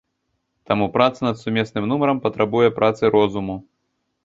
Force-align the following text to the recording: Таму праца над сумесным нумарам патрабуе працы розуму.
Таму 0.71 0.87
праца 0.95 1.19
над 1.27 1.41
сумесным 1.43 1.87
нумарам 1.93 2.23
патрабуе 2.25 2.69
працы 2.81 3.15
розуму. 3.19 3.61